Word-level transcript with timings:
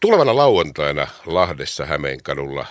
Tulevana 0.00 0.36
lauantaina 0.36 1.06
Lahdessa 1.26 1.86
Hämeenkadulla 1.86 2.66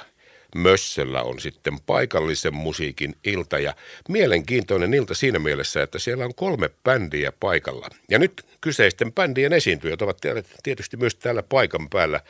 Mössellä 0.56 1.24
on 1.24 1.40
sitten 1.40 1.80
paikallisen 1.86 2.54
musiikin 2.54 3.16
ilta 3.24 3.60
ja 3.60 3.74
mielenkiintoinen 4.08 4.94
ilta 4.94 5.14
siinä 5.14 5.39
mielessä, 5.39 5.84
että 5.84 6.00
siellä 6.00 6.26
on 6.26 6.36
kolme 6.36 6.70
bändiä 6.84 7.32
paikalla. 7.39 7.89
Ja 8.10 8.20
nyt 8.20 8.46
kyseisten 8.62 9.14
bändien 9.14 9.54
esiintyjät 9.54 10.02
ovat 10.02 10.18
tietysti 10.64 10.98
myös 10.98 11.16
täällä 11.16 11.44
paikan 11.44 11.89
päällä 11.89 12.21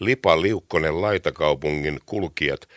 Lipa 0.00 0.42
Liukkonen, 0.42 1.02
Laitakaupungin 1.02 2.00
kulkijat 2.06 2.68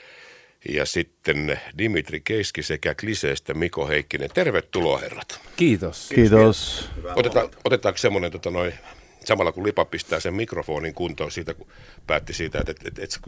ja 0.70 0.86
sitten 0.86 1.60
Dimitri 1.78 2.20
Keiski 2.20 2.64
sekä 2.64 2.96
Kliseestä 2.96 3.54
Miko 3.54 3.88
Heikkinen. 3.88 4.30
Tervetuloa 4.34 4.98
herrat. 4.98 5.40
Kiitos. 5.56 6.10
Kiitos. 6.16 6.90
Oteta, 7.16 7.50
otetaanko 7.66 7.98
semmoinen 7.98 8.32
tota, 8.32 8.52
noin 8.52 8.74
samalla 9.28 9.52
kun 9.52 9.66
Lipa 9.66 9.86
pistää 9.86 10.20
sen 10.20 10.34
mikrofonin 10.34 10.94
kuntoon 10.94 11.32
siitä, 11.32 11.54
kun 11.54 11.68
päätti 12.08 12.34
siitä, 12.34 12.60
että, 12.60 12.72
että, 12.72 12.88
että, 12.88 13.04
että 13.04 13.20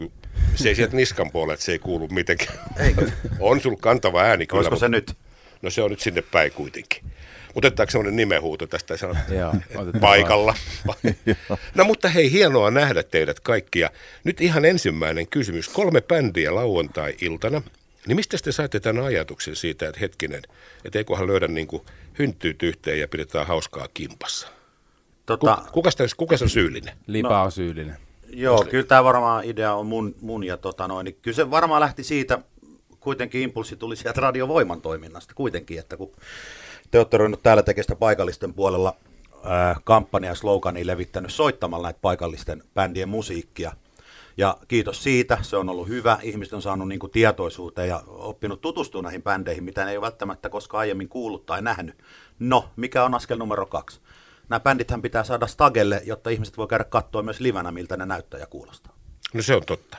se 0.54 0.68
ei 0.68 0.74
sieltä 0.74 0.96
niskan 0.96 1.30
puolelle, 1.30 1.54
että 1.54 1.64
se 1.64 1.72
ei 1.72 1.78
kuulu 1.78 2.08
mitenkään. 2.08 2.58
Eikö? 2.78 3.10
on 3.40 3.60
sulla 3.60 3.78
kantava 3.80 4.22
ääni 4.22 4.46
kyllä. 4.46 4.58
Olisiko 4.58 4.76
se 4.76 4.88
nyt? 4.88 5.16
No 5.62 5.70
se 5.70 5.82
on 5.82 5.90
nyt 5.90 6.00
sinne 6.00 6.22
päin 6.22 6.52
kuitenkin. 6.52 7.02
Mutta 7.54 7.68
otetaanko 7.68 7.90
semmoinen 7.90 8.16
nimehuuto 8.16 8.66
tästä 8.66 8.94
Joo, 9.38 9.54
paikalla? 10.00 10.54
no 11.74 11.84
mutta 11.84 12.08
hei, 12.08 12.32
hienoa 12.32 12.70
nähdä 12.70 13.02
teidät 13.02 13.40
kaikkia. 13.40 13.90
Nyt 14.24 14.40
ihan 14.40 14.64
ensimmäinen 14.64 15.26
kysymys. 15.26 15.68
Kolme 15.68 16.00
bändiä 16.00 16.54
lauantai-iltana. 16.54 17.62
Niin 18.06 18.16
mistä 18.16 18.36
te 18.44 18.52
saitte 18.52 18.80
tämän 18.80 19.04
ajatuksen 19.04 19.56
siitä, 19.56 19.88
että 19.88 20.00
hetkinen, 20.00 20.42
että 20.84 20.98
eiköhän 20.98 21.26
löydä 21.26 21.48
niin 21.48 21.66
kuin 21.66 21.82
hynttyyt 22.18 22.62
yhteen 22.62 23.00
ja 23.00 23.08
pidetään 23.08 23.46
hauskaa 23.46 23.88
kimpassa? 23.94 24.57
Tota, 25.28 25.62
kuka, 25.72 25.90
kuka 26.16 26.36
se 26.36 26.44
on 26.44 26.50
syyllinen? 26.50 26.94
Lipa 27.06 27.28
no, 27.28 27.42
on 27.42 27.52
syyllinen. 27.52 27.96
Joo, 28.30 28.64
kyllä 28.70 28.84
tämä 28.84 29.04
varmaan 29.04 29.44
idea 29.44 29.74
on 29.74 29.86
mun, 29.86 30.14
mun 30.20 30.44
ja 30.44 30.56
tota 30.56 30.88
noin, 30.88 31.04
niin 31.04 31.18
kyllä 31.22 31.34
se 31.34 31.50
varmaan 31.50 31.80
lähti 31.80 32.04
siitä, 32.04 32.38
kuitenkin 33.00 33.42
impulssi 33.42 33.76
tuli 33.76 33.96
sieltä 33.96 34.20
radiovoiman 34.20 34.80
toiminnasta 34.80 35.34
kuitenkin, 35.34 35.78
että 35.78 35.96
kun 35.96 36.12
te 36.90 36.98
olette 36.98 37.16
ruvennut 37.16 37.42
täällä 37.42 37.62
tekestä 37.62 37.96
paikallisten 37.96 38.54
puolella 38.54 38.94
ää, 39.44 39.76
kampanja 39.84 40.34
slogania 40.34 40.86
levittänyt 40.86 41.32
soittamalla 41.32 41.86
näitä 41.86 41.98
paikallisten 42.02 42.62
bändien 42.74 43.08
musiikkia. 43.08 43.72
Ja 44.36 44.56
kiitos 44.68 45.02
siitä, 45.02 45.38
se 45.42 45.56
on 45.56 45.68
ollut 45.68 45.88
hyvä. 45.88 46.18
Ihmiset 46.22 46.54
on 46.54 46.62
saanut 46.62 46.88
niin 46.88 46.98
kuin, 46.98 47.12
tietoisuuteen 47.12 47.88
ja 47.88 48.02
oppinut 48.06 48.60
tutustua 48.60 49.02
näihin 49.02 49.22
bändeihin, 49.22 49.64
mitä 49.64 49.84
ne 49.84 49.90
ei 49.90 49.96
ole 49.96 50.04
välttämättä 50.04 50.48
koskaan 50.48 50.80
aiemmin 50.80 51.08
kuullut 51.08 51.46
tai 51.46 51.62
nähnyt. 51.62 51.94
No, 52.38 52.68
mikä 52.76 53.04
on 53.04 53.14
askel 53.14 53.38
numero 53.38 53.66
kaksi? 53.66 54.00
Nämä 54.48 54.60
bändithän 54.60 55.02
pitää 55.02 55.24
saada 55.24 55.46
stagelle, 55.46 56.02
jotta 56.04 56.30
ihmiset 56.30 56.56
voi 56.56 56.68
käydä 56.68 56.84
katsoa 56.84 57.22
myös 57.22 57.40
livenä, 57.40 57.72
miltä 57.72 57.96
ne 57.96 58.06
näyttää 58.06 58.40
ja 58.40 58.46
kuulostaa. 58.46 58.92
No 59.34 59.42
se 59.42 59.54
on 59.54 59.64
totta. 59.66 59.98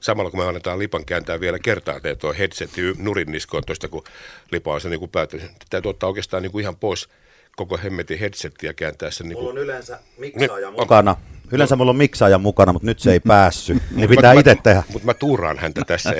Samalla 0.00 0.30
kun 0.30 0.40
me 0.40 0.46
annetaan 0.46 0.78
Lipan 0.78 1.04
kääntää 1.04 1.40
vielä 1.40 1.58
kertaa 1.58 1.96
että 1.96 2.16
tuo 2.16 2.34
headset 2.38 2.70
nurin 2.98 3.32
niskoon 3.32 3.62
tuosta, 3.66 3.88
kun 3.88 4.04
Lipa 4.50 4.74
on 4.74 4.80
se 4.80 4.88
niin 4.88 5.10
pääty. 5.10 5.42
Täytyy 5.70 5.90
ottaa 5.90 6.08
oikeastaan 6.08 6.42
niin 6.42 6.52
kuin 6.52 6.62
ihan 6.62 6.76
pois 6.76 7.08
koko 7.56 7.78
hemmetin 7.84 8.18
headsettiä 8.18 8.72
kääntää 8.72 9.10
sen. 9.10 9.28
Niin 9.28 9.34
kuin... 9.34 9.44
Mulla 9.44 9.60
on 9.60 9.64
yleensä 9.64 10.00
miksaaja 10.18 10.70
mukana. 10.70 11.16
Yleensä 11.52 11.76
mulla 11.76 11.90
on 11.90 11.96
miksaaja 11.96 12.38
mukana, 12.38 12.72
mutta 12.72 12.86
nyt 12.86 12.98
se 12.98 13.12
ei 13.12 13.20
päässyt. 13.20 13.82
Niin 13.96 14.08
pitää 14.08 14.32
itse 14.32 14.56
tehdä. 14.62 14.82
Mutta 14.92 15.06
mä 15.06 15.14
tuuraan 15.14 15.58
häntä 15.58 15.82
tässä. 15.86 16.14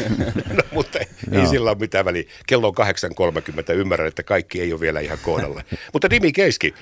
no, 0.56 0.62
mutta 0.72 0.98
ei, 0.98 1.06
ei 1.32 1.46
sillä 1.46 1.70
ole 1.70 1.78
mitään 1.80 2.04
väliä. 2.04 2.24
Kello 2.46 2.68
on 2.68 2.74
8.30. 3.68 3.72
Ymmärrän, 3.72 4.08
että 4.08 4.22
kaikki 4.22 4.60
ei 4.60 4.72
ole 4.72 4.80
vielä 4.80 5.00
ihan 5.00 5.18
kohdalla. 5.22 5.62
mutta 5.92 6.10
Dimi 6.10 6.32
Keiski, 6.32 6.74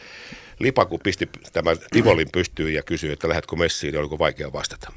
Lipaku 0.58 0.98
pisti 0.98 1.28
tämän 1.52 1.76
Tivolin 1.90 2.28
pystyyn 2.32 2.74
ja 2.74 2.82
kysyi, 2.82 3.12
että 3.12 3.28
lähdetkö 3.28 3.56
messiin, 3.56 3.92
niin 3.92 4.00
oliko 4.00 4.18
vaikea 4.18 4.52
vastata? 4.52 4.92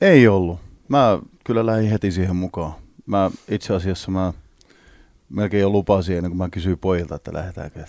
Ei 0.00 0.28
ollut. 0.28 0.60
Mä 0.88 1.18
kyllä 1.44 1.66
lähdin 1.66 1.90
heti 1.90 2.10
siihen 2.10 2.36
mukaan. 2.36 2.72
Mä 3.06 3.30
itse 3.48 3.74
asiassa 3.74 4.10
mä 4.10 4.32
melkein 5.28 5.60
jo 5.60 5.70
lupasin 5.70 6.16
ennen 6.16 6.30
kuin 6.30 6.38
mä 6.38 6.48
kysyin 6.48 6.78
pojilta, 6.78 7.14
että 7.14 7.32
lähdetäänkö. 7.32 7.84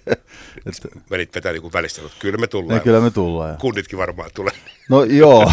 Menit 1.10 1.34
vetää 1.34 1.52
niin 1.52 1.72
välissä, 1.72 2.02
että 2.02 2.16
kyllä 2.18 2.38
me 2.38 2.46
tullaan. 2.46 2.76
Ja 2.76 2.80
kyllä 2.80 3.00
me 3.00 3.10
tullaan. 3.10 3.50
Ja. 3.50 3.56
Kunditkin 3.56 3.98
varmaan 3.98 4.30
tulee. 4.34 4.52
No 4.88 5.04
joo. 5.04 5.52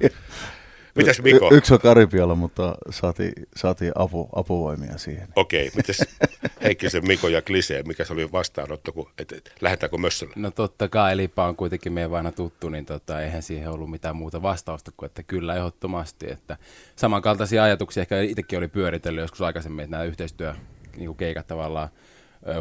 Mitäs 0.98 1.22
Miko? 1.22 1.48
Y- 1.52 1.56
yksi 1.56 1.74
on 1.74 1.80
Karibialla, 1.80 2.34
mutta 2.34 2.74
saatiin, 2.90 3.32
saatiin 3.56 3.92
apu, 3.94 4.28
apuvoimia 4.34 4.98
siihen. 4.98 5.28
Okei, 5.36 5.68
okay, 5.68 5.76
mitäs 5.76 6.18
Heikkisen 6.62 7.06
Miko 7.06 7.28
ja 7.28 7.42
Klisee, 7.42 7.82
mikä 7.82 8.04
se 8.04 8.12
oli 8.12 8.32
vastaanotto, 8.32 8.92
kun, 8.92 9.10
et, 9.18 9.32
et, 9.32 9.52
lähdetäänkö 9.60 9.98
Mössölle? 9.98 10.32
No 10.36 10.50
totta 10.50 10.88
kai, 10.88 11.16
Lipa 11.16 11.48
on 11.48 11.56
kuitenkin 11.56 11.92
meidän 11.92 12.10
vanha 12.10 12.32
tuttu, 12.32 12.68
niin 12.68 12.86
tota, 12.86 13.20
eihän 13.22 13.42
siihen 13.42 13.70
ollut 13.70 13.90
mitään 13.90 14.16
muuta 14.16 14.42
vastausta 14.42 14.90
kuin, 14.96 15.06
että 15.06 15.22
kyllä 15.22 15.54
ehdottomasti. 15.54 16.30
Että 16.30 16.56
samankaltaisia 16.96 17.62
ajatuksia 17.62 18.00
ehkä 18.00 18.20
itsekin 18.20 18.58
oli 18.58 18.68
pyöritellyt 18.68 19.22
joskus 19.22 19.42
aikaisemmin, 19.42 19.84
että 19.84 19.96
nämä 19.96 20.04
yhteistyö 20.04 20.54
niin 20.96 21.16
keikat 21.16 21.46
tavallaan 21.46 21.88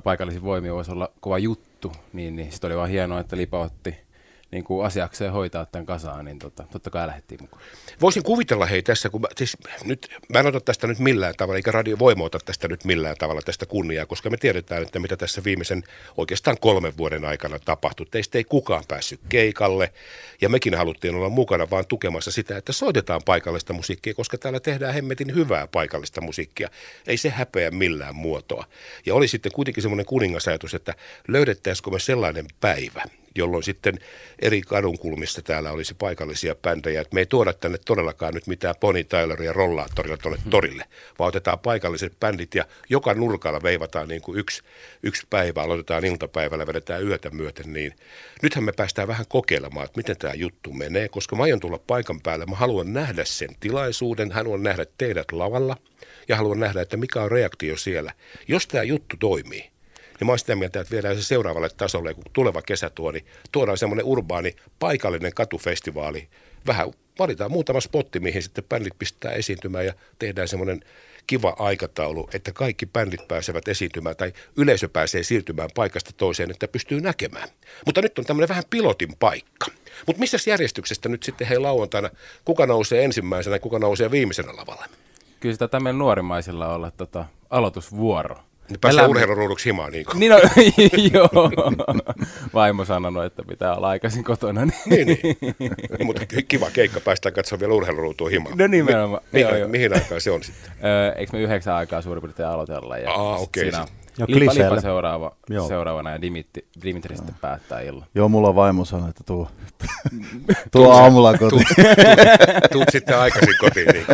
paikallisiin 0.03 0.43
voimia 0.43 0.73
voisi 0.73 0.91
olla 0.91 1.11
kova 1.19 1.37
juttu, 1.37 1.91
niin, 2.13 2.35
niin 2.35 2.51
sitten 2.51 2.67
oli 2.67 2.77
vaan 2.77 2.89
hienoa, 2.89 3.19
että 3.19 3.37
Lipa 3.37 3.59
otti 3.59 4.06
niin 4.51 4.63
kuin 4.63 4.85
asiakseen 4.85 5.31
hoitaa 5.31 5.65
tämän 5.65 5.85
kasaan, 5.85 6.25
niin 6.25 6.39
tota, 6.39 6.63
totta 6.71 6.89
kai 6.89 7.07
lähdettiin 7.07 7.43
mukaan. 7.43 7.61
Voisin 8.01 8.23
kuvitella 8.23 8.65
hei 8.65 8.83
tässä, 8.83 9.09
kun 9.09 9.21
mä, 9.21 9.27
siis 9.35 9.57
nyt, 9.83 10.09
mä 10.33 10.39
en 10.39 10.47
ota 10.47 10.61
tästä 10.61 10.87
nyt 10.87 10.99
millään 10.99 11.33
tavalla, 11.37 11.57
eikä 11.57 11.71
radio 11.71 11.99
voima 11.99 12.23
ota 12.23 12.39
tästä 12.45 12.67
nyt 12.67 12.85
millään 12.85 13.15
tavalla 13.19 13.41
tästä 13.41 13.65
kunniaa, 13.65 14.05
koska 14.05 14.29
me 14.29 14.37
tiedetään, 14.37 14.83
että 14.83 14.99
mitä 14.99 15.17
tässä 15.17 15.43
viimeisen 15.43 15.83
oikeastaan 16.17 16.57
kolmen 16.61 16.97
vuoden 16.97 17.25
aikana 17.25 17.59
tapahtui. 17.59 18.05
Teistä 18.11 18.37
ei 18.37 18.43
kukaan 18.43 18.83
päässyt 18.87 19.19
keikalle 19.29 19.93
ja 20.41 20.49
mekin 20.49 20.75
haluttiin 20.75 21.15
olla 21.15 21.29
mukana 21.29 21.69
vaan 21.69 21.87
tukemassa 21.87 22.31
sitä, 22.31 22.57
että 22.57 22.73
soitetaan 22.73 23.21
paikallista 23.25 23.73
musiikkia, 23.73 24.13
koska 24.13 24.37
täällä 24.37 24.59
tehdään 24.59 24.93
hemmetin 24.93 25.35
hyvää 25.35 25.67
paikallista 25.67 26.21
musiikkia. 26.21 26.69
Ei 27.07 27.17
se 27.17 27.29
häpeä 27.29 27.71
millään 27.71 28.15
muotoa. 28.15 28.65
Ja 29.05 29.15
oli 29.15 29.27
sitten 29.27 29.51
kuitenkin 29.51 29.81
semmoinen 29.81 30.05
kuningasajatus, 30.05 30.73
että 30.73 30.93
löydettäisikö 31.27 31.91
me 31.91 31.99
sellainen 31.99 32.45
päivä, 32.61 33.03
jolloin 33.37 33.63
sitten 33.63 33.99
eri 34.39 34.61
kadunkulmista 34.61 35.41
täällä 35.41 35.71
olisi 35.71 35.93
paikallisia 35.93 36.55
bändejä. 36.55 37.01
Et 37.01 37.13
me 37.13 37.19
ei 37.19 37.25
tuoda 37.25 37.53
tänne 37.53 37.77
todellakaan 37.85 38.33
nyt 38.33 38.47
mitään 38.47 38.75
Pony 38.79 39.03
Tyleria 39.03 39.53
rollaattorilla 39.53 40.17
tuonne 40.17 40.39
hmm. 40.43 40.49
torille, 40.49 40.85
vaan 41.19 41.27
otetaan 41.27 41.59
paikalliset 41.59 42.19
bändit 42.19 42.55
ja 42.55 42.65
joka 42.89 43.13
nurkalla 43.13 43.63
veivataan 43.63 44.07
niin 44.07 44.21
kuin 44.21 44.39
yksi, 44.39 44.63
yksi 45.03 45.27
päivä, 45.29 45.61
aloitetaan 45.61 46.05
iltapäivällä, 46.05 46.67
vedetään 46.67 47.07
yötä 47.07 47.29
myöten, 47.29 47.73
niin 47.73 47.95
nythän 48.41 48.63
me 48.63 48.71
päästään 48.71 49.07
vähän 49.07 49.25
kokeilemaan, 49.29 49.85
että 49.85 49.97
miten 49.97 50.17
tämä 50.17 50.33
juttu 50.33 50.73
menee, 50.73 51.07
koska 51.07 51.35
mä 51.35 51.43
aion 51.43 51.59
tulla 51.59 51.79
paikan 51.87 52.21
päälle, 52.21 52.45
mä 52.45 52.55
haluan 52.55 52.93
nähdä 52.93 53.25
sen 53.25 53.49
tilaisuuden, 53.59 54.31
haluan 54.31 54.63
nähdä 54.63 54.85
teidät 54.97 55.31
lavalla 55.31 55.77
ja 56.27 56.35
haluan 56.35 56.59
nähdä, 56.59 56.81
että 56.81 56.97
mikä 56.97 57.21
on 57.21 57.31
reaktio 57.31 57.77
siellä. 57.77 58.13
Jos 58.47 58.67
tämä 58.67 58.83
juttu 58.83 59.15
toimii, 59.19 59.69
niin 60.19 60.25
mä 60.25 60.31
oon 60.31 60.39
sitä 60.39 60.55
mieltä, 60.55 60.79
että 60.79 60.91
viedään 60.91 61.15
se 61.15 61.23
seuraavalle 61.23 61.69
tasolle, 61.69 62.13
kun 62.13 62.23
tuleva 62.33 62.61
kesä 62.61 62.89
tuo, 62.89 63.11
niin 63.11 63.25
tuodaan 63.51 63.77
semmoinen 63.77 64.05
urbaani 64.05 64.55
paikallinen 64.79 65.33
katufestivaali. 65.33 66.27
Vähän 66.67 66.91
valitaan 67.19 67.51
muutama 67.51 67.81
spotti, 67.81 68.19
mihin 68.19 68.43
sitten 68.43 68.63
bändit 68.63 68.93
pistää 68.99 69.31
esiintymään 69.31 69.85
ja 69.85 69.93
tehdään 70.19 70.47
semmoinen 70.47 70.81
kiva 71.27 71.55
aikataulu, 71.59 72.29
että 72.33 72.51
kaikki 72.51 72.85
bändit 72.85 73.27
pääsevät 73.27 73.67
esiintymään 73.67 74.15
tai 74.15 74.33
yleisö 74.57 74.89
pääsee 74.89 75.23
siirtymään 75.23 75.69
paikasta 75.75 76.11
toiseen, 76.17 76.51
että 76.51 76.67
pystyy 76.67 77.01
näkemään. 77.01 77.49
Mutta 77.85 78.01
nyt 78.01 78.19
on 78.19 78.25
tämmöinen 78.25 78.49
vähän 78.49 78.63
pilotin 78.69 79.15
paikka. 79.19 79.67
Mutta 80.07 80.19
missä 80.19 80.37
järjestyksestä 80.49 81.09
nyt 81.09 81.23
sitten 81.23 81.47
hei 81.47 81.59
lauantaina, 81.59 82.09
kuka 82.45 82.65
nousee 82.65 83.03
ensimmäisenä 83.03 83.59
kuka 83.59 83.79
nousee 83.79 84.11
viimeisenä 84.11 84.55
lavalle? 84.55 84.85
Kyllä 85.39 85.53
sitä 85.53 85.67
tämmöinen 85.67 85.99
nuorimaisilla 85.99 86.73
olla 86.73 86.91
tota, 86.91 87.25
aloitusvuoro. 87.49 88.46
Niin 88.69 88.79
pääsee 88.79 88.99
Elä... 88.99 89.07
urheiluruuduksi 89.09 89.65
himaan 89.65 89.91
niin 89.91 90.05
kuin. 90.05 90.19
Niin 90.19 90.31
no, 90.31 90.39
joo. 91.13 91.29
Vaimo 92.53 92.85
sanonut, 92.85 93.25
että 93.25 93.43
pitää 93.47 93.75
olla 93.75 93.89
aikaisin 93.89 94.23
kotona. 94.23 94.65
Niin, 94.65 95.07
niin. 95.07 95.37
niin. 95.59 96.05
Mutta 96.05 96.21
kiva 96.47 96.69
keikka 96.71 96.99
päästään 96.99 97.33
katsomaan 97.33 97.59
vielä 97.59 97.73
urheiluruutua 97.73 98.29
himaan. 98.29 98.57
No 98.57 98.67
nimenomaan. 98.67 99.21
Mi- 99.31 99.43
mihin, 99.43 99.59
joo, 99.59 99.67
mihin 99.67 99.93
aikaan 99.93 100.21
se 100.21 100.31
on 100.31 100.43
sitten? 100.43 100.71
Öö, 100.83 101.11
eikö 101.11 101.37
me 101.37 101.43
yhdeksän 101.43 101.75
aikaa 101.75 102.01
suurin 102.01 102.21
piirtein 102.21 102.49
aloitella? 102.49 102.97
Ja 102.97 103.11
Aa, 103.11 103.37
okei. 103.37 103.69
Okay. 103.69 103.85
Ja 104.17 104.25
Lipa, 104.29 104.53
Lipa 104.53 104.81
seuraava, 104.81 105.35
seuraavana 105.67 106.11
ja 106.11 106.21
Dimitri, 106.21 106.65
Dimitri 106.83 107.15
sitten 107.15 107.35
päättää 107.41 107.81
illan. 107.81 108.07
Joo, 108.15 108.29
mulla 108.29 108.55
vaimo 108.55 108.85
sanoi, 108.85 109.09
että 109.09 109.23
tuo, 109.25 109.47
tuo 110.71 110.91
aamulla 110.91 111.37
kotiin. 111.37 111.65
Tuut, 111.75 112.71
tuut 112.71 112.87
sitten 112.91 113.19
aikaisin 113.19 113.55
kotiin, 113.59 113.87
niin 113.87 114.05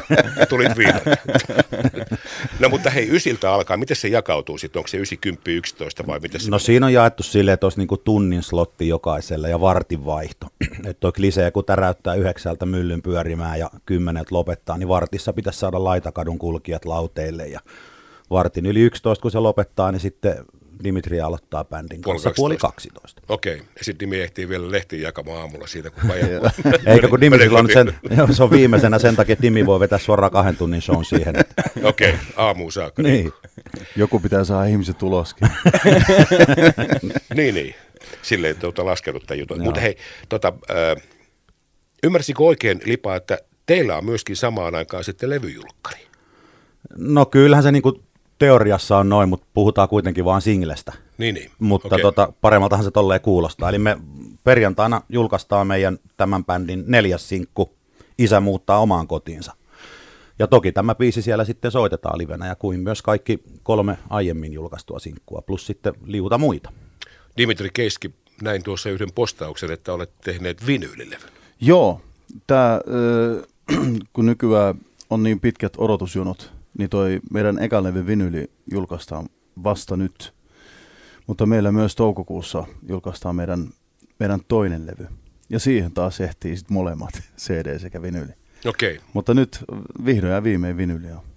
tulit 0.49 0.77
viinoin. 0.77 1.03
No 2.59 2.69
mutta 2.69 2.89
hei, 2.89 3.15
ysiltä 3.15 3.53
alkaa, 3.53 3.77
miten 3.77 3.97
se 3.97 4.07
jakautuu 4.07 4.57
sitten? 4.57 4.79
Onko 4.79 4.87
se 4.87 4.97
9, 4.97 5.17
10, 5.17 5.41
11 5.45 6.07
vai 6.07 6.19
miten 6.19 6.41
se 6.41 6.49
No 6.51 6.59
siinä 6.59 6.85
on 6.85 6.93
jaettu 6.93 7.23
silleen, 7.23 7.53
että 7.53 7.65
olisi 7.65 7.79
niinku 7.79 7.97
tunnin 7.97 8.43
slotti 8.43 8.87
jokaiselle 8.87 9.49
ja 9.49 9.61
vartin 9.61 10.05
vaihto. 10.05 10.47
Että 10.89 10.99
tuo 10.99 11.11
klisee, 11.11 11.51
kun 11.51 11.65
täräyttää 11.65 12.15
yhdeksältä 12.15 12.65
myllyn 12.65 13.01
pyörimään 13.01 13.59
ja 13.59 13.69
kymmeneltä 13.85 14.35
lopettaa, 14.35 14.77
niin 14.77 14.87
vartissa 14.87 15.33
pitäisi 15.33 15.59
saada 15.59 15.83
laitakadun 15.83 16.39
kulkijat 16.39 16.85
lauteille 16.85 17.47
ja 17.47 17.59
vartin 18.29 18.65
yli 18.65 18.81
11, 18.81 19.21
kun 19.21 19.31
se 19.31 19.39
lopettaa, 19.39 19.91
niin 19.91 19.99
sitten 19.99 20.45
Dimitri 20.83 21.21
aloittaa 21.21 21.63
bändin 21.63 22.01
Puoli 22.01 22.15
kanssa 22.15 22.31
puoli 22.35 22.57
12. 22.57 23.21
12. 23.21 23.33
Okei, 23.33 23.57
ja 23.57 23.83
sitten 23.83 23.99
Dimi 23.99 24.21
ehtii 24.21 24.49
vielä 24.49 24.71
lehtiin 24.71 25.01
jakamaan 25.01 25.41
aamulla 25.41 25.67
siitä, 25.67 25.89
kun 25.89 26.07
vajan 26.09 26.29
Eikö 26.85 27.07
kun 27.07 27.21
Dimitri 27.21 27.47
on 27.47 27.69
sen, 27.73 27.95
joo, 28.17 28.27
se 28.31 28.43
on 28.43 28.51
viimeisenä 28.51 28.99
sen 28.99 29.15
takia, 29.15 29.33
että 29.33 29.43
Dimi 29.43 29.65
voi 29.65 29.79
vetää 29.79 29.99
suoraan 29.99 30.31
kahden 30.31 30.57
tunnin 30.57 30.81
shown 30.81 31.05
siihen. 31.05 31.39
Että, 31.39 31.63
Okei, 31.83 32.15
aamuun 32.35 32.71
saakka. 32.71 33.01
niin. 33.01 33.31
Joku 33.95 34.19
pitää 34.19 34.43
saada 34.43 34.65
ihmiset 34.65 35.03
uloskin. 35.03 35.47
Niin, 37.35 37.55
niin. 37.55 37.75
Silleen 38.21 38.55
tuota 38.55 38.85
laskenut 38.85 39.23
tämän 39.27 39.39
jutun. 39.39 39.61
Mutta 39.61 39.81
hei, 39.81 39.97
tota, 40.29 40.53
äh, 40.71 41.03
ymmärsikö 42.03 42.43
oikein 42.43 42.81
Lipa, 42.85 43.15
että 43.15 43.37
teillä 43.65 43.97
on 43.97 44.05
myöskin 44.05 44.35
samaan 44.35 44.75
aikaan 44.75 45.03
sitten 45.03 45.29
levyjulkkari? 45.29 46.07
No 46.97 47.25
kyllähän 47.25 47.63
se 47.63 47.71
niinku 47.71 48.03
teoriassa 48.43 48.97
on 48.97 49.09
noin, 49.09 49.29
mutta 49.29 49.47
puhutaan 49.53 49.89
kuitenkin 49.89 50.25
vaan 50.25 50.41
singlestä. 50.41 50.93
Niin, 51.17 51.35
niin. 51.35 51.51
Mutta 51.59 51.87
Okei. 51.87 52.01
tota, 52.01 52.33
paremmaltahan 52.41 52.85
se 52.85 52.91
tolleen 52.91 53.21
kuulostaa. 53.21 53.69
Eli 53.69 53.79
me 53.79 53.97
perjantaina 54.43 55.01
julkaistaan 55.09 55.67
meidän 55.67 55.97
tämän 56.17 56.45
bändin 56.45 56.83
neljäs 56.87 57.29
sinkku, 57.29 57.71
Isä 58.17 58.39
muuttaa 58.39 58.79
omaan 58.79 59.07
kotiinsa. 59.07 59.53
Ja 60.39 60.47
toki 60.47 60.71
tämä 60.71 60.95
biisi 60.95 61.21
siellä 61.21 61.45
sitten 61.45 61.71
soitetaan 61.71 62.17
livenä 62.17 62.47
ja 62.47 62.55
kuin 62.55 62.79
myös 62.79 63.01
kaikki 63.01 63.39
kolme 63.63 63.97
aiemmin 64.09 64.53
julkaistua 64.53 64.99
sinkkua, 64.99 65.41
plus 65.41 65.65
sitten 65.65 65.93
liuta 66.05 66.37
muita. 66.37 66.71
Dimitri 67.37 67.69
Keiski, 67.73 68.11
näin 68.41 68.63
tuossa 68.63 68.89
yhden 68.89 69.11
postauksen, 69.15 69.71
että 69.71 69.93
olet 69.93 70.11
tehneet 70.23 70.67
vinyylilevyn. 70.67 71.29
Joo, 71.61 72.01
tää, 72.47 72.73
äh, 72.73 73.79
kun 74.13 74.25
nykyään 74.25 74.75
on 75.09 75.23
niin 75.23 75.39
pitkät 75.39 75.73
odotusjonot, 75.77 76.52
niin 76.77 76.89
toi 76.89 77.19
meidän 77.31 77.59
eka 77.59 77.83
levy 77.83 78.07
vinyli 78.07 78.51
julkaistaan 78.71 79.29
vasta 79.63 79.97
nyt. 79.97 80.33
Mutta 81.27 81.45
meillä 81.45 81.71
myös 81.71 81.95
toukokuussa 81.95 82.63
julkaistaan 82.87 83.35
meidän, 83.35 83.69
meidän 84.19 84.39
toinen 84.47 84.87
levy. 84.87 85.07
Ja 85.49 85.59
siihen 85.59 85.91
taas 85.91 86.21
ehtii 86.21 86.57
sit 86.57 86.69
molemmat, 86.69 87.21
CD 87.43 87.79
sekä 87.79 88.01
vinyli. 88.01 88.33
Okei. 88.65 88.99
Mutta 89.13 89.33
nyt 89.33 89.63
vihdoin 90.05 90.33
ja 90.33 90.43
viimein 90.43 90.77
vinyli 90.77 91.11
on. 91.11 91.32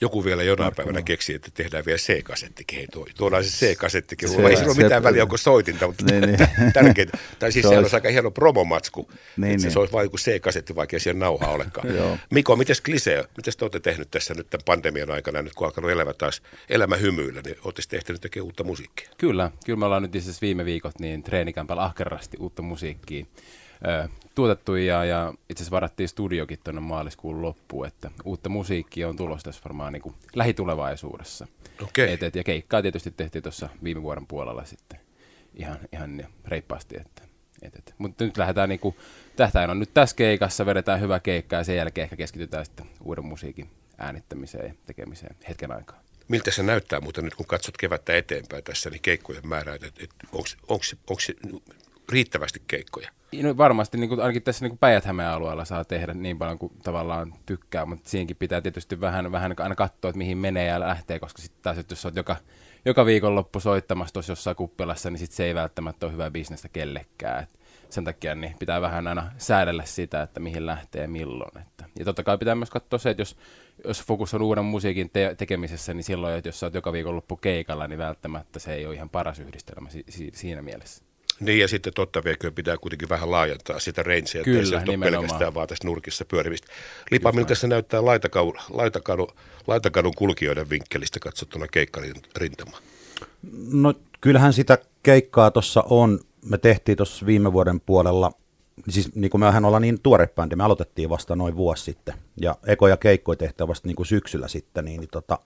Joku 0.00 0.24
vielä 0.24 0.42
jonain 0.42 0.66
Markkinoilla. 0.66 0.92
päivänä 0.92 1.04
keksi, 1.04 1.34
että 1.34 1.50
tehdään 1.54 1.84
vielä 1.86 1.98
C-kasettikin. 1.98 2.78
Hei, 2.78 2.86
tuo- 2.92 3.06
tuodaan 3.16 3.44
se 3.44 3.66
C-kasettikin. 3.66 4.28
Se- 4.28 4.34
ei 4.34 4.56
sillä 4.56 4.66
ole 4.68 4.74
se- 4.74 4.82
mitään 4.82 5.02
väliä, 5.02 5.22
onko 5.22 5.36
soitinta, 5.36 5.86
mutta 5.86 6.04
Niin, 6.04 6.20
niin. 6.22 6.38
tärkeintä. 6.74 7.18
Tai 7.38 7.52
siis 7.52 7.62
Se 7.62 7.68
sehän 7.68 7.82
olisi- 7.84 7.96
aika 7.96 8.08
hieno 8.08 8.30
promomatsku. 8.30 9.08
Niin, 9.36 9.50
että 9.50 9.60
se, 9.60 9.66
niin. 9.66 9.72
se 9.72 9.78
olisi 9.78 9.92
vain 9.92 10.04
joku 10.06 10.16
C-kasetti, 10.16 10.74
vaikka 10.74 10.98
siellä 10.98 11.18
nauhaa 11.18 11.50
olekaan. 11.50 11.88
Miko, 12.30 12.56
miten 12.56 12.76
Klisee, 12.84 13.24
miten 13.36 13.52
te 13.58 13.64
olette 13.64 13.80
tehnyt 13.80 14.10
tässä 14.10 14.34
nyt 14.34 14.50
tämän 14.50 14.64
pandemian 14.64 15.10
aikana, 15.10 15.42
nyt 15.42 15.54
kun 15.54 15.66
alkanut 15.66 15.90
elämä 15.90 16.12
taas 16.12 16.42
elämä 16.68 16.96
hymyillä, 16.96 17.40
niin 17.44 17.56
olette 17.64 17.96
ehtinyt 17.96 18.20
tekemään 18.20 18.44
uutta 18.44 18.64
musiikkia? 18.64 19.08
Kyllä, 19.18 19.50
kyllä 19.66 19.78
me 19.78 19.84
ollaan 19.84 20.02
nyt 20.02 20.14
itse 20.14 20.30
viime 20.42 20.64
viikot 20.64 20.98
niin 21.00 21.22
treenikämpällä 21.22 21.82
ahkerasti 21.84 22.36
uutta 22.40 22.62
musiikkia 22.62 23.24
ö, 23.86 24.08
tuotettu 24.34 24.74
ja, 24.74 25.04
ja 25.04 25.34
itse 25.50 25.62
asiassa 25.62 25.74
varattiin 25.74 26.08
studiokin 26.08 26.58
tuonne 26.64 26.80
maaliskuun 26.80 27.42
loppuun, 27.42 27.86
että 27.86 28.10
uutta 28.24 28.48
musiikkia 28.48 29.08
on 29.08 29.16
tulossa 29.16 29.44
tässä 29.44 29.60
varmaan 29.64 29.92
niin 29.92 30.02
kuin 30.02 30.14
lähitulevaisuudessa. 30.34 31.46
Okei. 31.82 32.12
Et, 32.12 32.22
et, 32.22 32.36
ja 32.36 32.44
keikkaa 32.44 32.82
tietysti 32.82 33.10
tehtiin 33.10 33.42
tuossa 33.42 33.68
viime 33.84 34.02
vuoden 34.02 34.26
puolella 34.26 34.64
sitten 34.64 35.00
ihan, 35.54 35.78
ihan 35.92 36.26
reippaasti. 36.44 36.96
Että, 37.00 37.22
et, 37.62 37.76
et. 37.76 37.94
Mutta 37.98 38.24
nyt 38.24 38.36
lähdetään 38.36 38.68
niin 38.68 38.96
tähtäin 39.36 39.70
on 39.70 39.78
nyt 39.78 39.94
tässä 39.94 40.16
keikassa, 40.16 40.66
vedetään 40.66 41.00
hyvä 41.00 41.20
keikka 41.20 41.56
ja 41.56 41.64
sen 41.64 41.76
jälkeen 41.76 42.02
ehkä 42.02 42.16
keskitytään 42.16 42.64
sitten 42.64 42.86
uuden 43.04 43.24
musiikin 43.24 43.70
äänittämiseen 43.98 44.66
ja 44.66 44.74
tekemiseen 44.86 45.36
hetken 45.48 45.72
aikaa. 45.72 46.00
Miltä 46.28 46.50
se 46.50 46.62
näyttää 46.62 47.00
muuten 47.00 47.24
nyt, 47.24 47.34
kun 47.34 47.46
katsot 47.46 47.76
kevättä 47.76 48.16
eteenpäin 48.16 48.64
tässä, 48.64 48.90
niin 48.90 49.02
keikkojen 49.02 49.48
määrää, 49.48 49.74
että 49.74 50.04
et, 50.04 50.10
onko 50.68 51.20
se 51.20 51.34
riittävästi 52.08 52.62
keikkoja? 52.66 53.10
No 53.42 53.56
varmasti 53.56 53.98
niin 53.98 54.08
kuin, 54.08 54.20
ainakin 54.20 54.42
tässä 54.42 54.68
niin 54.68 54.78
päijät 54.78 55.04
alueella 55.06 55.64
saa 55.64 55.84
tehdä 55.84 56.14
niin 56.14 56.38
paljon 56.38 56.58
kuin 56.58 56.72
tavallaan 56.82 57.34
tykkää, 57.46 57.86
mutta 57.86 58.10
siinäkin 58.10 58.36
pitää 58.36 58.60
tietysti 58.60 59.00
vähän, 59.00 59.32
vähän 59.32 59.54
aina 59.58 59.74
katsoa, 59.74 60.08
että 60.08 60.18
mihin 60.18 60.38
menee 60.38 60.66
ja 60.66 60.80
lähtee, 60.80 61.18
koska 61.18 61.42
sitten 61.42 61.62
taas, 61.62 61.78
että 61.78 61.92
jos 61.92 62.04
olet 62.04 62.16
joka, 62.16 62.36
joka 62.84 63.06
viikonloppu 63.06 63.60
soittamassa 63.60 64.12
tuossa 64.12 64.32
jossain 64.32 64.56
kuppilassa, 64.56 65.10
niin 65.10 65.18
sit 65.18 65.32
se 65.32 65.44
ei 65.44 65.54
välttämättä 65.54 66.06
ole 66.06 66.12
hyvää 66.12 66.30
bisnestä 66.30 66.68
kellekään. 66.68 67.42
Et 67.42 67.58
sen 67.90 68.04
takia 68.04 68.34
niin 68.34 68.56
pitää 68.58 68.80
vähän 68.80 69.06
aina 69.06 69.32
säädellä 69.38 69.84
sitä, 69.84 70.22
että 70.22 70.40
mihin 70.40 70.66
lähtee 70.66 71.02
ja 71.02 71.08
milloin. 71.08 71.58
Että. 71.58 71.84
Ja 71.98 72.04
totta 72.04 72.22
kai 72.22 72.38
pitää 72.38 72.54
myös 72.54 72.70
katsoa 72.70 72.98
se, 72.98 73.10
että 73.10 73.20
jos, 73.20 73.36
jos 73.84 74.02
fokus 74.02 74.34
on 74.34 74.42
uuden 74.42 74.64
musiikin 74.64 75.10
te- 75.10 75.34
tekemisessä, 75.38 75.94
niin 75.94 76.04
silloin, 76.04 76.34
että 76.34 76.48
jos 76.48 76.60
sä 76.60 76.66
oot 76.66 76.74
joka 76.74 76.92
viikonloppu 76.92 77.36
keikalla, 77.36 77.86
niin 77.86 77.98
välttämättä 77.98 78.58
se 78.58 78.74
ei 78.74 78.86
ole 78.86 78.94
ihan 78.94 79.10
paras 79.10 79.38
yhdistelmä 79.38 79.90
si- 79.90 80.04
si- 80.08 80.32
siinä 80.34 80.62
mielessä. 80.62 81.04
Niin 81.40 81.58
ja 81.58 81.68
sitten 81.68 81.92
totta 81.92 82.24
vieköön 82.24 82.54
pitää 82.54 82.76
kuitenkin 82.76 83.08
vähän 83.08 83.30
laajentaa 83.30 83.80
sitä 83.80 84.02
rangea, 84.02 84.22
ettei 84.22 84.42
Kyllä, 84.44 84.64
se 84.64 84.74
ole 84.76 84.84
nimenomaan. 84.84 85.22
pelkästään 85.22 85.54
vaan 85.54 85.68
tässä 85.68 85.88
nurkissa 85.88 86.24
pyörimistä. 86.24 86.66
Lipa, 87.10 87.32
miltä 87.32 87.54
se 87.54 87.66
näyttää 87.66 88.04
laitakadun, 88.04 88.56
laitakadun, 88.70 89.28
laitakadun 89.66 90.14
kulkijoiden 90.16 90.70
vinkkelistä 90.70 91.20
katsottuna 91.20 91.66
keikkarintama? 91.68 92.78
No 93.72 93.94
kyllähän 94.20 94.52
sitä 94.52 94.78
keikkaa 95.02 95.50
tuossa 95.50 95.84
on. 95.90 96.20
Me 96.44 96.58
tehtiin 96.58 96.96
tuossa 96.96 97.26
viime 97.26 97.52
vuoden 97.52 97.80
puolella, 97.80 98.32
siis 98.88 99.14
niin 99.14 99.30
kuin 99.30 99.40
mehän 99.40 99.64
ollaan 99.64 99.82
niin 99.82 100.00
tuore 100.02 100.26
bändi, 100.26 100.56
me 100.56 100.64
aloitettiin 100.64 101.08
vasta 101.10 101.36
noin 101.36 101.56
vuosi 101.56 101.84
sitten. 101.84 102.14
Ja 102.40 102.54
ekoja 102.66 102.96
keikkoja 102.96 103.36
tehtiin 103.36 103.68
vasta 103.68 103.88
niin 103.88 103.96
kuin 103.96 104.06
syksyllä 104.06 104.48
sitten, 104.48 104.84
niin, 104.84 105.00
niin 105.00 105.10
tota, 105.12 105.38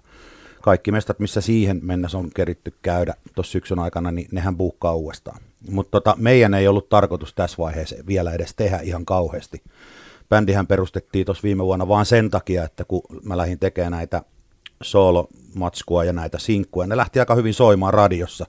kaikki 0.63 0.93
mestat, 0.93 1.19
missä 1.19 1.41
siihen 1.41 1.81
mennessä 1.83 2.19
on 2.19 2.31
keritty 2.35 2.75
käydä 2.83 3.15
tuossa 3.35 3.53
syksyn 3.53 3.79
aikana, 3.79 4.11
niin 4.11 4.29
nehän 4.33 4.57
buukkaa 4.57 4.95
uudestaan. 4.95 5.41
Mutta 5.71 5.91
tota, 5.91 6.17
meidän 6.19 6.55
ei 6.55 6.69
ollut 6.69 6.89
tarkoitus 6.89 7.35
tässä 7.35 7.59
vaiheessa 7.59 7.97
vielä 8.07 8.33
edes 8.33 8.55
tehdä 8.55 8.79
ihan 8.79 9.05
kauheasti. 9.05 9.63
Bändihän 10.29 10.67
perustettiin 10.67 11.27
tuossa 11.27 11.43
viime 11.43 11.65
vuonna 11.65 11.89
vaan 11.89 12.07
sen 12.07 12.31
takia, 12.31 12.65
että 12.65 12.85
kun 12.85 13.03
mä 13.23 13.37
lähdin 13.37 13.59
tekemään 13.59 13.93
näitä 13.93 14.23
soolomatskua 14.83 16.05
ja 16.05 16.13
näitä 16.13 16.39
sinkkuja, 16.39 16.87
ne 16.87 16.97
lähti 16.97 17.21
aika 17.21 17.35
hyvin 17.35 17.55
soimaan 17.55 17.95
radiossa. 17.95 18.47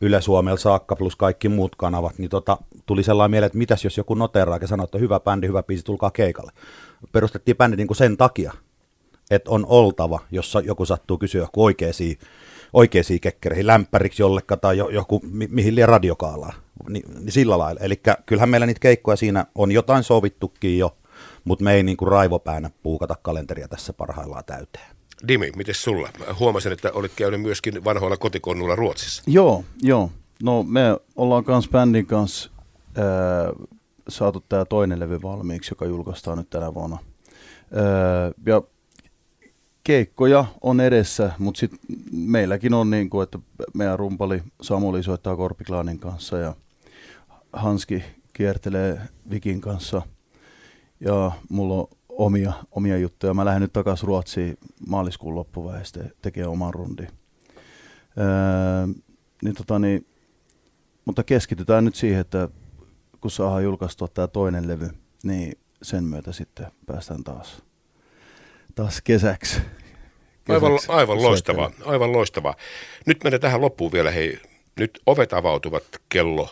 Yle 0.00 0.20
Suomella 0.20 0.58
saakka 0.58 0.96
plus 0.96 1.16
kaikki 1.16 1.48
muut 1.48 1.76
kanavat, 1.76 2.18
niin 2.18 2.30
tota, 2.30 2.58
tuli 2.86 3.02
sellainen 3.02 3.30
mieleen, 3.30 3.46
että 3.46 3.58
mitäs 3.58 3.84
jos 3.84 3.96
joku 3.96 4.14
noteraa 4.14 4.58
ja 4.60 4.66
sanoo, 4.66 4.84
että 4.84 4.98
hyvä 4.98 5.20
bändi, 5.20 5.46
hyvä 5.46 5.62
biisi, 5.62 5.84
tulkaa 5.84 6.10
keikalle. 6.10 6.52
Perustettiin 7.12 7.56
bändi 7.56 7.76
niin 7.76 7.86
kuin 7.86 7.96
sen 7.96 8.16
takia, 8.16 8.52
että 9.30 9.50
on 9.50 9.66
oltava, 9.68 10.20
jossa 10.30 10.60
joku 10.60 10.84
sattuu 10.84 11.18
kysyä 11.18 11.40
joku 11.40 11.64
oikeisiin, 11.64 12.18
oikeisiin 12.72 13.20
kekkereihin, 13.20 13.66
lämpäriksi 13.66 14.22
jollekka 14.22 14.56
tai 14.56 14.78
jo, 14.78 14.88
joku, 14.88 15.20
mi, 15.30 15.48
mihin 15.50 15.74
liian 15.74 15.88
radiokaalaa. 15.88 16.52
Ni, 16.88 17.02
niin 17.18 17.32
sillä 17.32 17.58
lailla. 17.58 17.80
Eli 17.80 18.00
kyllähän 18.26 18.48
meillä 18.48 18.66
niitä 18.66 18.80
keikkoja 18.80 19.16
siinä 19.16 19.46
on 19.54 19.72
jotain 19.72 20.02
sovittukin 20.02 20.78
jo, 20.78 20.96
mutta 21.44 21.64
me 21.64 21.74
ei 21.74 21.82
niin 21.82 21.96
kuin 21.96 22.08
raivopäänä 22.08 22.70
puukata 22.82 23.16
kalenteria 23.22 23.68
tässä 23.68 23.92
parhaillaan 23.92 24.44
täyteen. 24.44 24.96
Dimi, 25.28 25.52
miten 25.56 25.74
sulla? 25.74 26.08
Mä 26.18 26.34
huomasin, 26.40 26.72
että 26.72 26.92
olit 26.92 27.12
käynyt 27.16 27.40
myöskin 27.40 27.84
vanhoilla 27.84 28.16
kotikonnuilla 28.16 28.76
Ruotsissa. 28.76 29.22
Joo, 29.26 29.64
joo. 29.82 30.10
No 30.42 30.62
me 30.62 30.80
ollaan 31.16 31.44
kans 31.44 31.68
bändin 31.68 32.06
kanssa 32.06 32.50
ää, 32.96 33.04
saatu 34.08 34.44
tää 34.48 34.64
toinen 34.64 35.00
levy 35.00 35.22
valmiiksi, 35.22 35.72
joka 35.72 35.86
julkaistaan 35.86 36.38
nyt 36.38 36.50
tänä 36.50 36.74
vuonna. 36.74 36.98
Ää, 37.72 37.82
ja 38.46 38.62
keikkoja 39.86 40.44
on 40.60 40.80
edessä, 40.80 41.32
mutta 41.38 41.58
sitten 41.58 41.78
meilläkin 42.12 42.74
on 42.74 42.90
niin 42.90 43.10
kuin, 43.10 43.22
että 43.22 43.38
meidän 43.74 43.98
rumpali 43.98 44.42
Samuli 44.62 45.02
soittaa 45.02 45.36
Korpiklaanin 45.36 45.98
kanssa 45.98 46.38
ja 46.38 46.54
Hanski 47.52 48.02
kiertelee 48.32 49.00
Vikin 49.30 49.60
kanssa 49.60 50.02
ja 51.00 51.32
mulla 51.48 51.74
on 51.74 51.88
omia, 52.08 52.52
omia 52.70 52.98
juttuja. 52.98 53.34
Mä 53.34 53.44
lähden 53.44 53.62
nyt 53.62 53.72
takaisin 53.72 54.06
Ruotsiin 54.06 54.58
maaliskuun 54.86 55.34
loppuväestä 55.34 56.04
tekemään 56.22 56.52
oman 56.52 56.74
rundin. 56.74 57.08
Öö, 58.18 58.86
niin 59.42 59.54
tota 59.54 59.78
niin, 59.78 60.06
mutta 61.04 61.24
keskitytään 61.24 61.84
nyt 61.84 61.94
siihen, 61.94 62.20
että 62.20 62.48
kun 63.20 63.30
saadaan 63.30 63.64
julkaistua 63.64 64.08
tämä 64.08 64.28
toinen 64.28 64.68
levy, 64.68 64.90
niin 65.22 65.58
sen 65.82 66.04
myötä 66.04 66.32
sitten 66.32 66.66
päästään 66.86 67.24
taas, 67.24 67.62
taas 68.76 69.00
kesäksi. 69.04 69.60
Aivan, 70.48 70.72
kesäksi 70.72 70.92
aivan 70.92 71.22
loistavaa, 71.22 71.64
soittelemaan. 71.64 71.94
aivan 71.94 72.12
loistavaa. 72.12 72.54
Nyt 73.06 73.24
mennään 73.24 73.40
tähän 73.40 73.60
loppuun 73.60 73.92
vielä, 73.92 74.10
hei. 74.10 74.38
Nyt 74.80 75.00
ovet 75.06 75.32
avautuvat 75.32 75.82
kello 76.08 76.48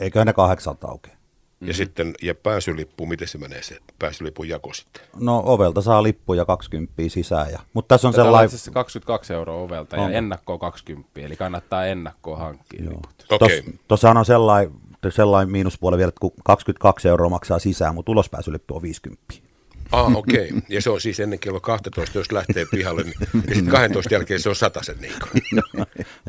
Eiköhän 0.00 0.26
ne 0.26 0.32
kahdeksalta 0.32 0.88
aukeaa. 0.88 1.16
mm-hmm. 1.16 1.68
ja 1.68 1.74
sitten, 1.74 2.14
ja 2.22 2.34
pääsylippu, 2.34 3.06
miten 3.06 3.28
se 3.28 3.38
menee 3.38 3.62
se 3.62 3.78
pääsylipun 3.98 4.48
jako 4.48 4.72
sitten? 4.72 5.02
No 5.20 5.42
ovelta 5.46 5.80
saa 5.82 6.02
lippuja 6.02 6.44
20 6.44 6.92
sisään. 7.08 7.50
Ja, 7.52 7.58
mutta 7.72 7.94
tässä 7.94 8.08
on 8.08 8.14
Tätä 8.14 8.22
sellainen... 8.24 8.46
asiassa 8.46 8.70
22 8.70 9.34
euroa 9.34 9.56
ovelta 9.62 9.96
ja 9.96 10.02
On. 10.02 10.14
ennakkoa 10.14 10.58
20, 10.58 11.20
eli 11.20 11.36
kannattaa 11.36 11.86
ennakkoa 11.86 12.36
hankkia 12.36 12.84
Joo. 12.84 12.92
liput. 12.92 13.70
Tuossahan 13.88 14.16
on 14.16 14.24
sellainen, 14.24 14.74
sellainen 15.08 15.52
miinuspuoli 15.52 15.96
vielä, 15.98 16.08
että 16.08 16.20
kun 16.20 16.32
22 16.44 17.08
euroa 17.08 17.28
maksaa 17.28 17.58
sisään, 17.58 17.94
mutta 17.94 18.12
ulospääsylippu 18.12 18.76
on 18.76 18.82
50. 18.82 19.49
Ah, 19.92 20.16
okei. 20.16 20.48
Okay. 20.48 20.60
Ja 20.68 20.82
se 20.82 20.90
on 20.90 21.00
siis 21.00 21.20
ennen 21.20 21.38
kello 21.38 21.60
12, 21.60 22.18
jos 22.18 22.32
lähtee 22.32 22.66
pihalle, 22.70 23.02
niin, 23.02 23.14
ja 23.20 23.54
sitten 23.54 23.72
12 23.72 24.14
jälkeen 24.14 24.40
se 24.40 24.48
on 24.48 24.54
sen 24.82 24.96
niin 25.00 25.12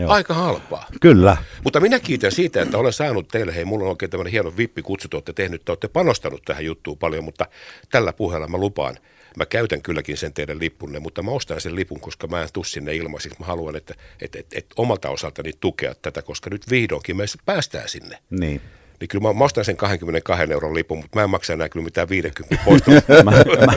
Aika 0.08 0.34
halpaa. 0.34 0.88
Kyllä. 1.01 1.38
Mutta 1.63 1.80
minä 1.80 2.00
kiitän 2.00 2.32
siitä, 2.32 2.62
että 2.62 2.77
olen 2.77 2.94
saanut 2.94 3.27
teille, 3.27 3.56
hei, 3.56 3.65
mulla 3.65 3.84
on 3.84 3.89
oikein 3.89 4.10
tämmöinen 4.10 4.32
hieno 4.32 4.58
vippikutsu, 4.58 5.08
te 5.08 5.15
olette 5.15 5.34
tehnyt, 5.34 5.65
te 5.65 5.72
olette 5.72 5.88
panostanut 5.88 6.41
tähän 6.46 6.65
juttuun 6.65 6.98
paljon, 6.98 7.24
mutta 7.24 7.46
tällä 7.91 8.13
puheella 8.13 8.48
mä 8.48 8.58
lupaan, 8.58 8.98
Mä 9.38 9.46
käytän 9.46 9.82
kylläkin 9.82 10.18
sen 10.18 10.34
teidän 10.34 10.60
lippunne, 10.60 11.00
mutta 11.00 11.24
mä 11.24 11.32
ostan 11.32 11.62
sen 11.62 11.75
lipun, 11.75 12.00
koska 12.00 12.27
mä 12.27 12.41
en 12.41 12.50
tuu 12.53 12.63
sinne 12.63 12.96
ilmaisiksi. 12.96 13.39
Mä 13.39 13.46
haluan, 13.46 13.75
että, 13.75 13.96
että, 14.22 14.39
että, 14.39 14.60
että 14.60 14.74
omalta 14.77 15.10
osaltani 15.10 15.51
tukea 15.60 15.96
tätä, 16.01 16.22
koska 16.22 16.50
nyt 16.50 16.70
vihdoinkin 16.70 17.18
me 17.18 17.24
päästään 17.46 17.89
sinne. 17.89 18.20
Niin 18.30 18.62
niin 19.01 19.10
kyllä 19.10 19.27
mä, 19.27 19.34
mä 19.34 19.43
ostan 19.43 19.65
sen 19.65 19.77
22 19.77 20.51
euron 20.51 20.75
lipun, 20.75 20.98
mutta 20.98 21.20
mä 21.20 21.24
en 21.24 21.29
maksa 21.29 21.53
enää 21.53 21.70
kyllä 21.70 21.84
mitään 21.84 22.10
50 22.10 22.63
poista. 22.65 22.91
mä, 23.24 23.31
mä, 23.65 23.74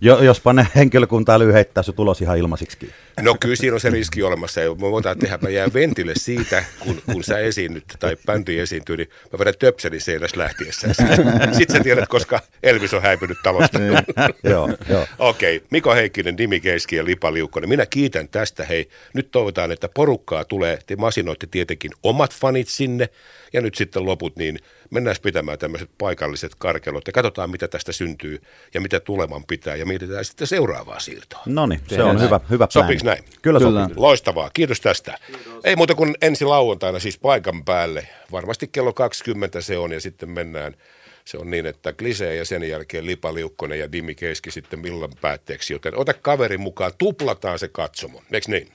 jo, 0.00 0.22
jospa 0.22 0.52
ne 0.52 0.66
henkilökunta 0.74 1.34
äly 1.34 1.52
heittää 1.52 1.82
se 1.82 1.92
tulos 1.92 2.20
ihan 2.20 2.38
ilmaisiksi. 2.38 2.90
No 3.20 3.36
kyllä 3.40 3.56
siinä 3.56 3.74
on 3.74 3.80
se 3.80 3.90
riski 3.90 4.22
olemassa. 4.22 4.60
Ja 4.60 4.74
me 4.74 4.80
voidaan 4.80 5.18
tehdä, 5.18 5.38
mä 5.42 5.48
jään 5.48 5.74
ventille 5.74 6.12
siitä, 6.16 6.64
kun, 6.80 7.02
kun 7.12 7.24
sä 7.24 7.38
esiinnyt 7.38 7.84
tai 7.98 8.16
bändi 8.26 8.58
esiintyy, 8.58 8.96
niin 8.96 9.08
mä 9.32 9.38
vedän 9.38 9.54
töpselin 9.58 10.00
seinässä 10.00 10.38
lähtiessä. 10.38 10.88
Sitten 10.92 11.54
sit 11.54 11.70
sä 11.70 11.80
tiedät, 11.80 12.08
koska 12.08 12.40
Elvis 12.62 12.94
on 12.94 13.02
häipynyt 13.02 13.38
talosta. 13.42 13.78
Niin, 13.78 13.98
joo, 14.44 14.70
joo. 14.88 15.06
Okei, 15.18 15.56
okay. 15.56 15.68
Miko 15.70 15.94
Heikkinen, 15.94 16.36
Nimi 16.36 16.60
Keiski 16.60 16.96
ja 16.96 17.04
Lipa 17.04 17.32
Liukkonen. 17.34 17.68
Minä 17.68 17.86
kiitän 17.86 18.28
tästä. 18.28 18.64
Hei, 18.64 18.88
nyt 19.14 19.30
toivotaan, 19.30 19.72
että 19.72 19.88
porukkaa 19.94 20.44
tulee. 20.44 20.78
Te 20.86 20.96
masinoitte 20.96 21.46
tietenkin 21.50 21.90
omat 22.02 22.34
fanit 22.34 22.68
sinne 22.68 23.08
ja 23.54 23.60
nyt 23.60 23.74
sitten 23.74 24.04
loput, 24.04 24.36
niin 24.36 24.58
mennään 24.90 25.16
pitämään 25.22 25.58
tämmöiset 25.58 25.90
paikalliset 25.98 26.52
karkelot 26.58 27.06
ja 27.06 27.12
katsotaan, 27.12 27.50
mitä 27.50 27.68
tästä 27.68 27.92
syntyy 27.92 28.42
ja 28.74 28.80
mitä 28.80 29.00
tuleman 29.00 29.44
pitää 29.44 29.76
ja 29.76 29.86
mietitään 29.86 30.24
sitten 30.24 30.46
seuraavaa 30.46 31.00
siirtoa. 31.00 31.42
No 31.46 31.66
niin, 31.66 31.80
se 31.88 32.02
on 32.02 32.20
hyvä, 32.20 32.40
hyvä 32.50 32.66
Sopiiko 32.70 33.04
näin? 33.04 33.24
Kyllä, 33.42 33.58
Kyllä. 33.60 33.82
sopii. 33.82 33.96
Loistavaa, 33.96 34.50
kiitos 34.54 34.80
tästä. 34.80 35.18
Kiitos. 35.26 35.64
Ei 35.64 35.76
muuta 35.76 35.94
kuin 35.94 36.14
ensi 36.22 36.44
lauantaina 36.44 36.98
siis 36.98 37.18
paikan 37.18 37.64
päälle. 37.64 38.08
Varmasti 38.32 38.68
kello 38.68 38.92
20 38.92 39.60
se 39.60 39.78
on 39.78 39.92
ja 39.92 40.00
sitten 40.00 40.30
mennään 40.30 40.76
se 41.24 41.38
on 41.38 41.50
niin, 41.50 41.66
että 41.66 41.92
Klisee 41.92 42.34
ja 42.34 42.44
sen 42.44 42.68
jälkeen 42.68 43.06
Lipa 43.06 43.34
Liukkonen 43.34 43.78
ja 43.78 43.92
Dimi 43.92 44.14
Keiski 44.14 44.50
sitten 44.50 44.78
millan 44.78 45.12
päätteeksi, 45.20 45.72
joten 45.72 45.96
ota 45.96 46.14
kaveri 46.14 46.58
mukaan, 46.58 46.92
tuplataan 46.98 47.58
se 47.58 47.68
katsomo, 47.68 48.22
eikö 48.32 48.50
niin? 48.50 48.68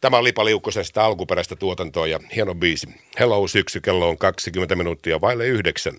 Tämä 0.00 0.18
on 0.18 0.24
Lipa 0.24 0.44
Liukkosen 0.44 0.84
sitä 0.84 1.04
alkuperäistä 1.04 1.56
tuotantoa 1.56 2.06
ja 2.06 2.20
hieno 2.36 2.54
biisi. 2.54 2.86
Hello 3.18 3.48
syksy, 3.48 3.80
kello 3.80 4.08
on 4.08 4.18
20 4.18 4.76
minuuttia 4.76 5.20
vaille 5.20 5.46
yhdeksän. 5.46 5.94